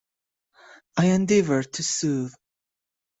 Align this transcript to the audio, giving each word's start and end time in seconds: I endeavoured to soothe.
I 0.97 1.05
endeavoured 1.11 1.73
to 1.73 1.83
soothe. 1.83 2.33